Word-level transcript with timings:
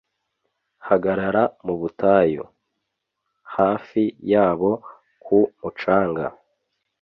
hagarara 0.87 1.43
mu 1.65 1.75
butayu... 1.81 2.43
hafi 3.55 4.01
yabo, 4.31 4.71
ku 5.23 5.37
mucanga, 5.59 6.25